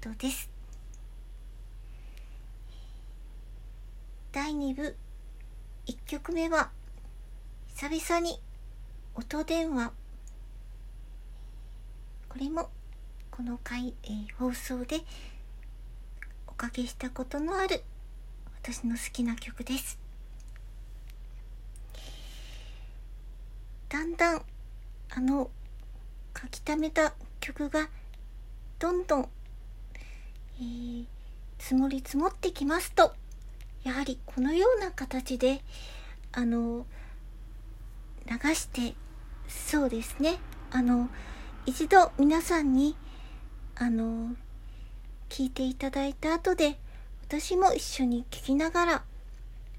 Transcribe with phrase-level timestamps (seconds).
[0.00, 0.48] トです。
[4.30, 4.96] 第2部。
[5.86, 6.70] 1曲目は
[7.74, 8.38] 久々に
[9.14, 9.92] 音電話。
[12.28, 12.70] これも
[13.30, 15.00] この回、えー、放送で
[16.46, 17.82] おかけしたことのある
[18.62, 19.98] 私の好きな曲です。
[23.88, 24.42] だんだん
[25.10, 25.50] あの
[26.40, 27.88] 書き溜めた曲が
[28.78, 29.28] どんどん、
[30.60, 31.06] えー、
[31.58, 33.14] 積もり積もってきますと
[33.84, 35.62] やはりこのような形で
[36.32, 36.86] あの
[38.26, 38.94] 流して
[39.46, 40.36] そうですね。
[40.70, 41.08] あの
[41.64, 42.96] 一度皆さんに
[43.76, 44.34] あの
[45.28, 46.78] 聞いていただいた後で
[47.22, 49.02] 私も一緒に聴きながら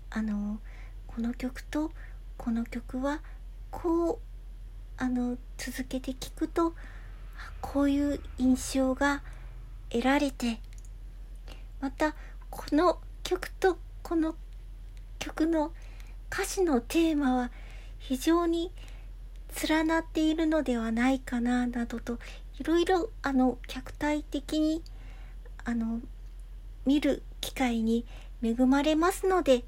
[0.10, 0.60] あの
[1.08, 1.92] この曲と
[2.38, 3.22] この曲は
[3.70, 4.20] こう
[4.98, 6.74] あの続けて聞くと
[7.62, 9.22] こういう印象が
[9.90, 10.60] 得られて
[11.82, 12.16] また
[12.50, 14.36] この曲とこの
[15.20, 15.72] 曲の
[16.32, 17.52] 歌詞のテーマは
[18.00, 18.72] 非常に
[19.68, 22.20] 連なっているのではないかななどと
[22.60, 24.82] いろいろあの客体的に
[25.66, 26.00] あの
[26.86, 28.06] 見る機会に
[28.44, 29.64] 恵まれますので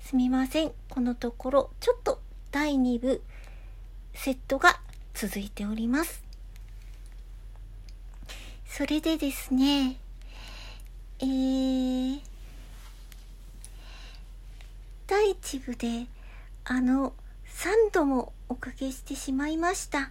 [0.00, 0.72] すみません。
[0.90, 2.20] このところちょっと
[2.50, 3.22] 第2部
[4.12, 4.80] セットが
[5.14, 6.22] 続いております。
[8.66, 9.96] それでですね
[11.24, 12.20] えー、
[15.06, 16.06] 第1部で
[16.64, 17.14] あの
[17.46, 20.10] 3度もおかけしてしまいました。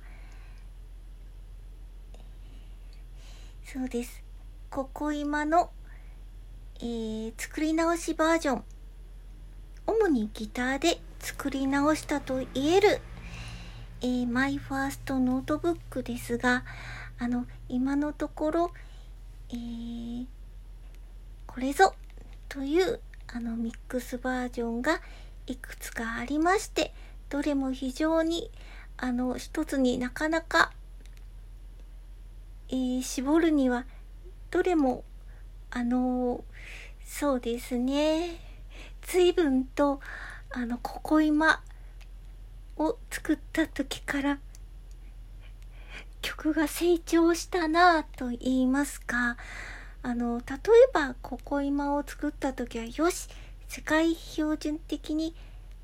[3.63, 4.23] そうです。
[4.72, 5.69] ここ今の、
[6.79, 8.63] えー、作り直しバージョン。
[9.85, 13.02] 主にギターで作り直したと言える
[14.02, 16.66] えー、 My First Notebook ですが、
[17.19, 18.72] あの、今のところ、
[19.50, 20.25] えー、
[21.53, 21.94] これぞ
[22.50, 25.02] というあのミックスバージョンが
[25.46, 26.96] いくつかありまして、
[27.30, 28.50] どれも非常に
[28.97, 30.72] あの一つになかなか、
[32.69, 33.86] えー、絞るには
[34.50, 35.03] どれも
[35.69, 36.44] あの
[37.06, 38.40] そうですね。
[39.03, 40.00] 随分と
[40.50, 41.62] あのここ今
[42.78, 44.40] を作った時から
[46.23, 49.38] 曲が成長したなと言いますか
[50.03, 50.59] あの例え
[50.94, 53.28] ばここ今を作った時はよし
[53.67, 55.34] 世界標準的に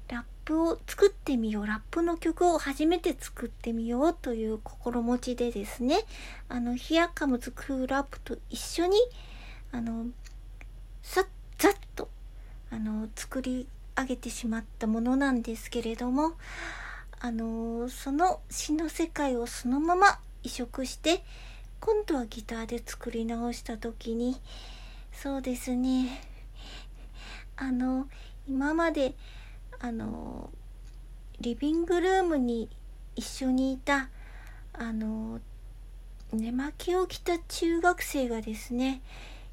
[0.07, 1.68] ラップを作ってみよう。
[1.68, 6.00] ラップの曲を初めて作ってみようという心持ちでですね。
[6.50, 8.98] あのヒアカムズクールアップと一緒に
[9.71, 10.06] あの
[11.01, 11.25] さっ
[11.57, 12.10] ざっと
[12.71, 13.68] あの作り
[13.98, 16.33] 上げてしまったものなんですけれども
[17.21, 21.24] あの、その詩の世界をそのまま移植して
[21.80, 24.36] 今度はギターで作り直した時に
[25.12, 26.22] そうですね。
[27.56, 28.08] あの
[28.48, 29.14] 今まで
[29.80, 30.50] あの
[31.42, 32.70] リビングルームに
[33.16, 34.10] 一緒にいた
[34.74, 35.40] あの
[36.31, 39.02] 寝巻きを着た中学生がですね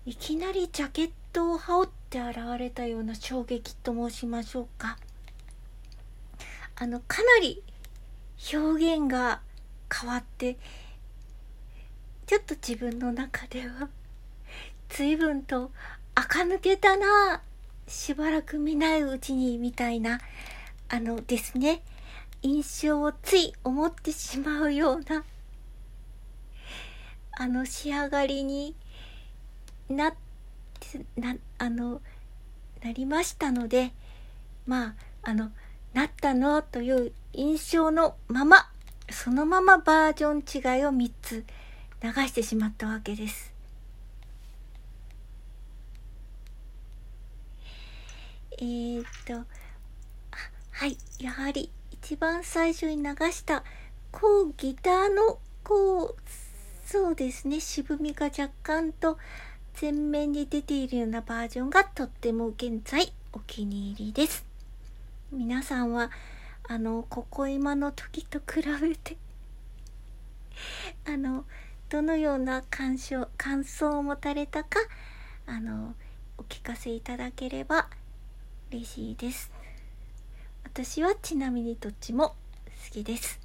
[0.04, 4.98] いきなりジャケットを羽織って現れたような衝撃と申しましょうか。
[6.76, 7.62] あのかなり
[8.52, 9.40] 表現が
[9.92, 10.58] 変わって
[12.26, 13.88] ちょっと自分の中では
[14.88, 15.70] 随分と
[16.14, 17.40] 垢抜けたな。
[17.86, 20.18] しばらく見ないうちにみたいな
[20.88, 21.82] あのですね。
[22.42, 25.24] 印象をつい思ってしまうような
[27.38, 28.74] あの仕上がりに
[29.88, 30.14] なっ
[30.80, 32.00] てなあの
[32.82, 33.92] なりましたので
[34.66, 35.50] まああの
[35.92, 38.70] なったのという印象のまま
[39.10, 41.44] そのままバージョン違いを3つ
[42.02, 43.52] 流してしまったわけです。
[48.58, 49.34] えー、っと
[50.70, 53.64] はいやはり一番最初に流した
[54.12, 56.16] こうギターのこう
[56.86, 59.18] そうですね渋みが若干と
[59.80, 64.46] 前面に出ているようなバージョンがとっても現在お気に入りです。
[65.32, 66.10] 皆さんは
[66.68, 69.16] あのここ今の時と比べて
[71.04, 71.44] あの
[71.88, 74.80] どのような感想感想を持たれたか
[75.46, 75.94] あの
[76.36, 77.88] お聞かせいただければ
[78.70, 79.52] 嬉しいです。
[80.64, 82.34] 私はちなみにどっちも好
[82.90, 83.40] きです。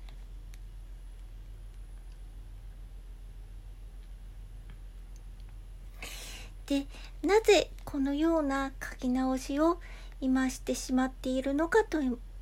[6.66, 6.88] で
[7.22, 9.80] なぜこのような書き直しを
[10.20, 12.00] 今してしまっているのかと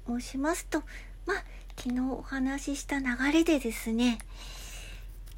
[0.08, 0.84] 申しますと
[1.26, 1.44] まあ
[1.78, 4.20] 昨日お話しした流れでですね、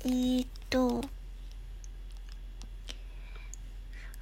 [0.04, 1.02] えー、っと、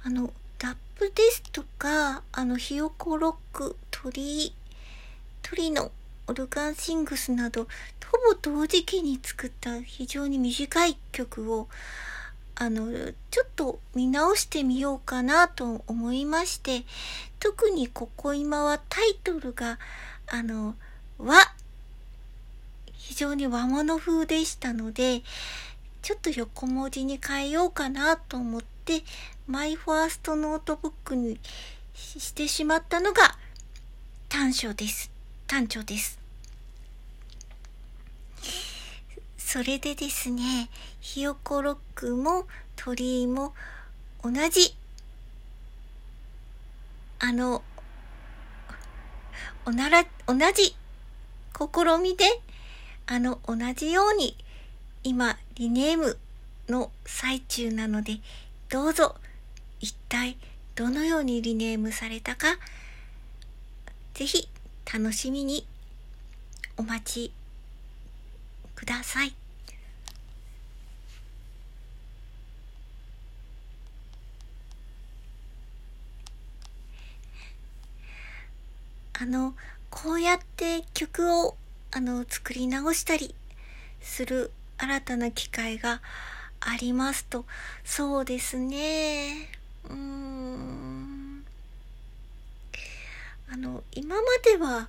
[0.04, 0.30] あの、
[0.62, 4.54] ラップですとか、あの、ひよこロック、鳥、
[5.40, 5.90] 鳥の
[6.26, 7.66] オルガンシングスなど、
[8.10, 11.68] ほぼ同時期に作った非常に短い曲を、
[12.56, 12.92] あの、
[13.30, 16.84] ちょっと見直してみようかなと思いまして、
[17.38, 19.78] 特にここ今はタイトルが、
[20.26, 20.74] あの、
[21.16, 21.36] 和、
[22.92, 25.22] 非常に和物風でしたので、
[26.02, 29.02] ちょっと横文字に変えようかなと思って、
[29.46, 31.38] My First Notebook に
[31.94, 33.36] してしまったのが
[34.28, 35.10] 端緒です。
[35.46, 36.18] 短調です。
[39.36, 40.70] それでですね、
[41.00, 42.46] ひよこロックも
[42.76, 43.52] 鳥居も
[44.22, 44.76] 同じ、
[47.18, 47.62] あの、
[49.66, 50.76] おなら、同じ
[51.58, 52.24] 試みで、
[53.06, 54.36] あの、同じように、
[55.02, 56.16] 今、リネーム
[56.70, 58.20] の最中なので、
[58.70, 59.16] どうぞ、
[59.78, 60.38] 一体、
[60.74, 62.56] どのようにリネームされたか、
[64.14, 64.48] ぜひ、
[64.90, 65.66] 楽しみに、
[66.78, 67.32] お待ち
[68.74, 69.34] ください。
[79.12, 79.54] あの、
[79.90, 81.54] こうやって曲を、
[81.90, 83.34] あの、作り直したり
[84.00, 84.52] する
[84.82, 86.00] 新たな機会が
[86.58, 87.44] ありますと、
[87.84, 89.50] そうですね。
[89.84, 91.44] うーん。
[93.52, 94.88] あの、今までは、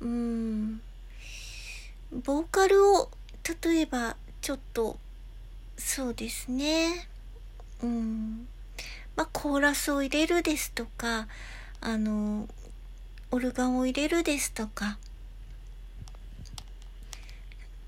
[0.00, 0.80] うーん、
[2.24, 3.10] ボーカルを、
[3.64, 4.96] 例えば、ちょっと、
[5.76, 7.08] そうですね。
[7.82, 8.46] うん。
[9.16, 11.26] まあ、コーラスを入れるですとか、
[11.80, 12.48] あの、
[13.32, 14.98] オルガンを入れるですとか、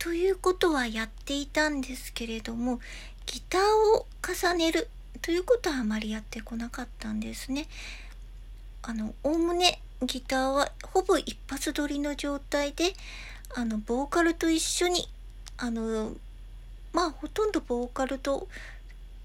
[0.02, 2.80] ということはやっていたんですけれども、
[3.24, 3.60] ギター
[3.96, 4.88] を重ねる
[5.20, 7.68] ということはあまりやってこなかったんですね。
[8.82, 12.94] あの、おおむねギターはほぼ一発撮りの状態で、
[13.54, 15.08] あの、ボーカルと一緒に、
[15.56, 16.14] あの、
[16.92, 18.48] まあ、ほとんどボーカルと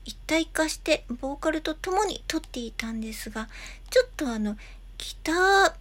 [0.06, 3.50] 一体化して、ボーカルと共に撮っていたんですが、
[3.90, 4.56] ちょっとあの、
[5.00, 5.74] ギター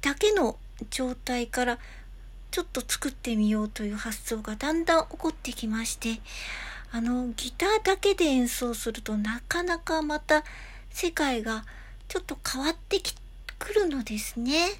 [0.00, 0.56] だけの
[0.88, 1.78] 状態から
[2.58, 6.20] ちょっと作ってみようという発想がだんだん起こってきまして
[6.90, 10.42] あのギターだけで演奏するとなかなかまた
[10.90, 11.64] 世界が
[12.08, 13.14] ちょっと変わってき
[13.60, 14.70] くるのですね。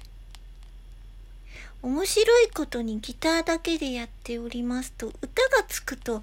[1.81, 6.21] 面白いことにギターだけでやっておりますと歌がつくと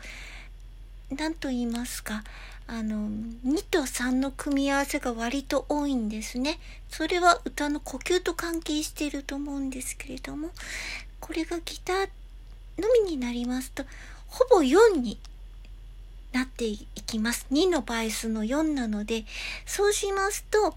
[1.11, 2.23] 何と言いますか
[2.69, 3.09] あの、
[3.47, 6.59] 2と3の組み合わせが割と多いんですね。
[6.89, 10.51] それは歌の呼吸と関係していると思うんですけれども、
[11.21, 12.09] これがギター
[12.79, 13.85] のみになりますと、
[14.29, 15.19] ほぼ4に
[16.33, 17.47] なっていきます。
[17.51, 19.25] 2の倍数の4なので、
[19.65, 20.75] そうしますと、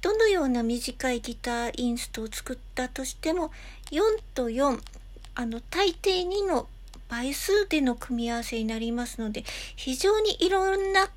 [0.00, 3.50] どのような短いギターインストを作ったとしても、
[3.90, 4.00] 4
[4.34, 4.80] と4、
[5.34, 6.68] あの、大抵2の
[7.08, 9.44] 倍数での組み合わせになりますので、
[9.76, 11.08] 非常にいろんな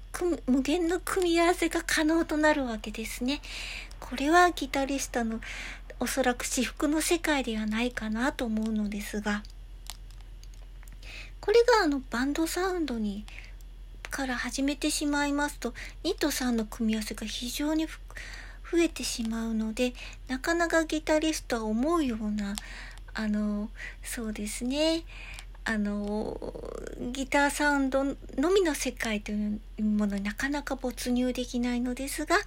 [0.48, 3.42] 無限の組み合わせが可能となるわけですね。
[4.00, 5.40] これはギタリストの
[6.02, 9.44] おそらく至福の世界ではないかなと思うのですが、
[11.40, 13.24] これがあのバンドサウンドに
[14.10, 17.92] から始めてしまいますと2と3の組み合わせが非常に増
[18.80, 19.94] えてしまうので
[20.28, 22.56] なかなかギタリストは思うような
[23.14, 23.70] あの
[24.04, 25.04] そうですね
[25.64, 26.38] あの
[27.14, 28.16] ギターサウンドの
[28.52, 32.38] みの世界というものになかなか没入できないのですが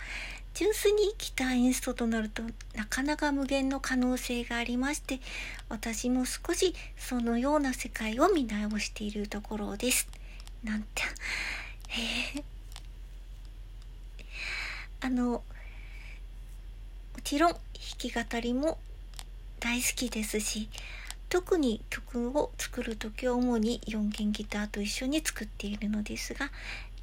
[0.55, 2.43] 純粋にギターインストとなると
[2.77, 5.19] なかなか無限の可能性がありまして
[5.69, 10.09] 私も少しそのような世界を見直しているところです。
[10.63, 11.03] なんて、
[12.37, 12.45] えー、
[15.01, 15.43] あのも
[17.23, 17.61] ちろん弾
[17.99, 18.79] き語りも
[19.61, 20.69] 大好きですし
[21.29, 26.51] 特に曲を作る時は主に4弦ギターと一緒に作っているのですが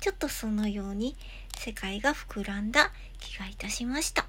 [0.01, 1.15] ちょっとそのように
[1.58, 4.25] 世界が膨らんだ気がいたしました。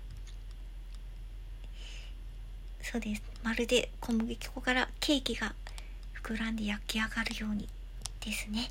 [2.83, 3.23] そうです。
[3.43, 5.55] まるで小麦粉からケーキが
[6.23, 7.69] 膨らんで焼き上がるように
[8.21, 8.71] ですね。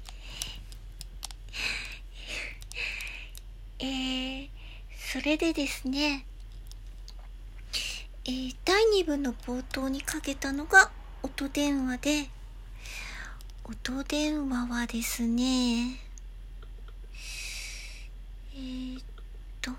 [3.80, 4.50] えー、
[4.96, 6.24] それでですね
[8.24, 10.92] えー、第2部の冒頭にかけたのが
[11.24, 12.30] 音電話で、
[13.64, 19.04] 音電話はですね、ー、っ
[19.62, 19.72] と、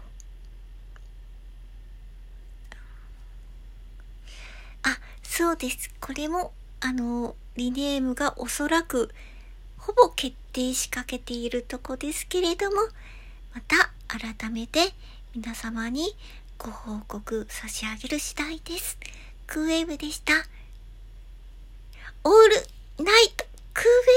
[4.82, 5.90] あ、そうです。
[6.00, 6.52] これも
[6.84, 9.14] あの、リネームがおそらく、
[9.78, 12.76] ほぼ決定しかけているとこですけれども、
[13.54, 14.92] また改めて
[15.34, 16.16] 皆様に
[16.58, 18.98] ご報告差し上げる次第です。
[19.46, 20.32] クーウェーブでした。
[22.24, 22.32] オー
[22.98, 24.12] ルナイトクーウェーブ